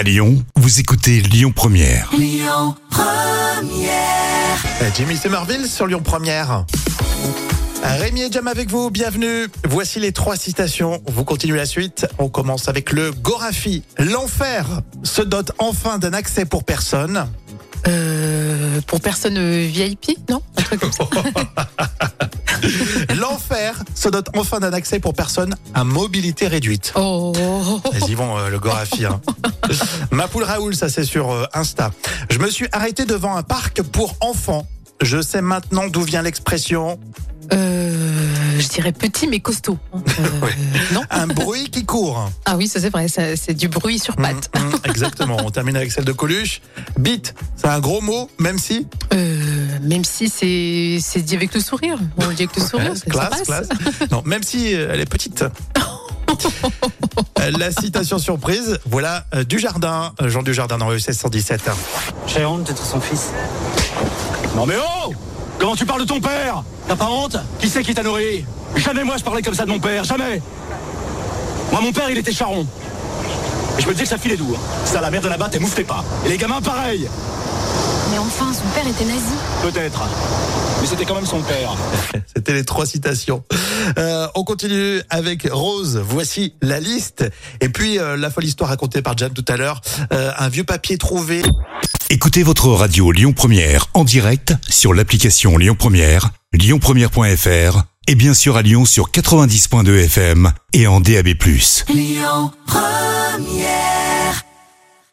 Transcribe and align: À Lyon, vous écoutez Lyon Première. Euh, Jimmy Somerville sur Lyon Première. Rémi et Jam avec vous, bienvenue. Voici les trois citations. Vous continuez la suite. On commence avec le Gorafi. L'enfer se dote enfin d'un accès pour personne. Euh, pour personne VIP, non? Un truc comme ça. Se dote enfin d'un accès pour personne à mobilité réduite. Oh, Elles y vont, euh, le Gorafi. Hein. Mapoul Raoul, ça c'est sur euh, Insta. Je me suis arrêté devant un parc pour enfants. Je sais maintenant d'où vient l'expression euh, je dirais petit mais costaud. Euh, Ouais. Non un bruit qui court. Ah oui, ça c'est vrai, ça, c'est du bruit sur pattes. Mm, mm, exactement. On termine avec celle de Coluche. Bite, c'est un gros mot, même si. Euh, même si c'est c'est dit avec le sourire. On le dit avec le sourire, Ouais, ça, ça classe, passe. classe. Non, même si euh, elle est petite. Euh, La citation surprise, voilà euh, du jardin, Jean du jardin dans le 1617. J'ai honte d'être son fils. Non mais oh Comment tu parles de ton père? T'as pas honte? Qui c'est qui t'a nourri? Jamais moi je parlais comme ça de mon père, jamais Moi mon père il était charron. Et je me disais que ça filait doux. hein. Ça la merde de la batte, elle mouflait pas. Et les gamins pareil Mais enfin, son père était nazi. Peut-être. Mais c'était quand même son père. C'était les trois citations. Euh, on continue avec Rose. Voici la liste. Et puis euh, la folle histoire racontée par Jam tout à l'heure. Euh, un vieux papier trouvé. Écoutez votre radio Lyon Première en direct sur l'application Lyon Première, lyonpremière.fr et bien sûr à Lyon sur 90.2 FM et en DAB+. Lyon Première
À 0.00 0.02
Lyon, 0.02 0.42
vous 0.56 0.80
écoutez 0.80 1.20
Lyon 1.20 1.52
Première. 1.54 2.10
Euh, 4.80 4.88
Jimmy 4.96 5.14
Somerville 5.14 5.66
sur 5.66 5.86
Lyon 5.86 6.00
Première. 6.02 6.64
Rémi 7.82 8.22
et 8.22 8.32
Jam 8.32 8.48
avec 8.48 8.70
vous, 8.70 8.88
bienvenue. 8.88 9.48
Voici 9.68 10.00
les 10.00 10.12
trois 10.12 10.36
citations. 10.36 11.02
Vous 11.06 11.24
continuez 11.24 11.58
la 11.58 11.66
suite. 11.66 12.06
On 12.18 12.30
commence 12.30 12.70
avec 12.70 12.92
le 12.92 13.10
Gorafi. 13.10 13.82
L'enfer 13.98 14.80
se 15.02 15.20
dote 15.20 15.52
enfin 15.58 15.98
d'un 15.98 16.14
accès 16.14 16.46
pour 16.46 16.64
personne. 16.64 17.26
Euh, 17.86 18.80
pour 18.86 19.02
personne 19.02 19.66
VIP, 19.66 20.16
non? 20.30 20.40
Un 20.56 20.62
truc 20.62 20.80
comme 20.80 20.92
ça. 20.92 21.04
Se 23.94 24.08
dote 24.08 24.28
enfin 24.36 24.60
d'un 24.60 24.72
accès 24.72 24.98
pour 25.00 25.14
personne 25.14 25.54
à 25.74 25.84
mobilité 25.84 26.46
réduite. 26.48 26.92
Oh, 26.96 27.32
Elles 27.92 28.08
y 28.10 28.14
vont, 28.14 28.36
euh, 28.38 28.48
le 28.48 28.58
Gorafi. 28.58 29.04
Hein. 29.06 29.20
Mapoul 30.10 30.44
Raoul, 30.44 30.74
ça 30.74 30.88
c'est 30.88 31.04
sur 31.04 31.30
euh, 31.30 31.44
Insta. 31.54 31.90
Je 32.30 32.38
me 32.38 32.50
suis 32.50 32.66
arrêté 32.72 33.04
devant 33.04 33.36
un 33.36 33.42
parc 33.42 33.82
pour 33.82 34.14
enfants. 34.20 34.66
Je 35.00 35.22
sais 35.22 35.40
maintenant 35.40 35.86
d'où 35.88 36.02
vient 36.02 36.22
l'expression 36.22 36.98
euh, 37.52 38.60
je 38.60 38.68
dirais 38.68 38.92
petit 38.92 39.26
mais 39.26 39.40
costaud. 39.40 39.78
Euh, 39.96 40.40
Ouais. 40.42 40.54
Non 40.92 41.02
un 41.10 41.26
bruit 41.26 41.70
qui 41.70 41.84
court. 41.84 42.30
Ah 42.44 42.56
oui, 42.56 42.68
ça 42.68 42.80
c'est 42.80 42.90
vrai, 42.90 43.08
ça, 43.08 43.36
c'est 43.36 43.54
du 43.54 43.68
bruit 43.68 43.98
sur 43.98 44.14
pattes. 44.16 44.50
Mm, 44.54 44.66
mm, 44.66 44.72
exactement. 44.84 45.36
On 45.44 45.50
termine 45.50 45.76
avec 45.76 45.90
celle 45.92 46.04
de 46.04 46.12
Coluche. 46.12 46.60
Bite, 46.98 47.34
c'est 47.56 47.68
un 47.68 47.80
gros 47.80 48.00
mot, 48.00 48.30
même 48.38 48.58
si. 48.58 48.86
Euh, 49.14 49.29
même 49.82 50.04
si 50.04 50.28
c'est 50.28 50.98
c'est 51.00 51.22
dit 51.22 51.36
avec 51.36 51.54
le 51.54 51.60
sourire. 51.60 51.98
On 52.18 52.26
le 52.28 52.34
dit 52.34 52.42
avec 52.44 52.56
le 52.56 52.62
sourire, 52.62 52.90
Ouais, 52.92 52.96
ça, 52.96 53.04
ça 53.04 53.10
classe, 53.10 53.30
passe. 53.30 53.42
classe. 53.68 54.10
Non, 54.10 54.22
même 54.24 54.42
si 54.42 54.74
euh, 54.74 54.90
elle 54.92 55.00
est 55.00 55.08
petite. 55.10 55.42
Euh, 55.42 55.50
La 57.58 57.70
citation 57.72 58.18
surprise, 58.18 58.78
voilà 58.86 59.24
euh, 59.34 59.44
du 59.44 59.58
jardin, 59.58 60.12
Jean 60.26 60.42
du 60.42 60.54
jardin 60.54 60.78
dans 60.78 60.88
le 60.88 60.94
1617. 60.94 61.70
J'ai 62.26 62.44
honte 62.44 62.64
d'être 62.64 62.84
son 62.84 63.00
fils. 63.00 63.28
Non 64.56 64.66
mais 64.66 64.76
oh 64.78 65.12
Comment 65.58 65.76
tu 65.76 65.84
parles 65.84 66.00
de 66.02 66.06
ton 66.06 66.20
père? 66.20 66.62
T'as 66.88 66.96
pas 66.96 67.08
honte? 67.10 67.36
Qui 67.58 67.68
c'est 67.68 67.82
qui 67.82 67.94
t'a 67.94 68.02
nourri? 68.02 68.44
Jamais 68.76 69.04
moi 69.04 69.16
je 69.18 69.24
parlais 69.24 69.42
comme 69.42 69.54
ça 69.54 69.64
de 69.66 69.70
mon 69.70 69.80
père, 69.80 70.04
jamais 70.04 70.40
Moi 71.72 71.80
mon 71.82 71.92
père 71.92 72.08
il 72.10 72.18
était 72.18 72.32
charron. 72.32 72.66
Et 73.78 73.82
je 73.82 73.86
me 73.86 73.92
disais 73.92 74.04
que 74.04 74.10
ça 74.10 74.18
filait 74.18 74.36
doux. 74.36 74.54
hein. 74.56 74.60
Ça 74.84 75.00
la 75.00 75.10
merde 75.10 75.24
de 75.24 75.28
la 75.28 75.36
batte, 75.36 75.54
elle 75.54 75.60
mouflait 75.60 75.84
pas. 75.84 76.04
Et 76.24 76.28
les 76.28 76.38
gamins 76.38 76.60
pareil 76.62 77.08
Mais 78.10 78.18
enfin, 78.18 78.52
son 78.52 78.66
père 78.74 78.86
était 78.86 79.04
nazi. 79.04 79.34
Peut-être. 79.62 80.08
Mais 80.80 80.86
c'était 80.86 81.04
quand 81.04 81.14
même 81.14 81.26
son 81.26 81.40
père. 81.42 81.76
C'était 82.34 82.54
les 82.54 82.64
trois 82.64 82.86
citations. 82.86 83.44
Euh, 83.98 84.26
on 84.34 84.44
continue 84.44 85.00
avec 85.10 85.46
Rose. 85.50 86.02
Voici 86.08 86.54
la 86.62 86.80
liste. 86.80 87.24
Et 87.60 87.68
puis 87.68 87.98
euh, 87.98 88.16
la 88.16 88.30
folle 88.30 88.44
histoire 88.44 88.70
racontée 88.70 89.02
par 89.02 89.16
Jam 89.16 89.32
tout 89.32 89.44
à 89.48 89.56
l'heure. 89.56 89.80
Euh, 90.12 90.32
un 90.38 90.48
vieux 90.48 90.64
papier 90.64 90.96
trouvé. 90.96 91.42
Écoutez 92.08 92.42
votre 92.42 92.68
radio 92.68 93.12
Lyon 93.12 93.32
Première 93.32 93.86
en 93.94 94.04
direct 94.04 94.54
sur 94.68 94.94
l'application 94.94 95.58
Lyon 95.58 95.76
Première, 95.78 96.30
lyonpremière.fr 96.52 97.82
et 98.08 98.14
bien 98.14 98.34
sûr 98.34 98.56
à 98.56 98.62
Lyon 98.62 98.84
sur 98.86 99.10
90.2 99.10 100.04
FM 100.04 100.52
et 100.72 100.86
en 100.86 101.00
DAB+. 101.00 101.28
Lyon 101.88 102.50
Première 102.66 104.09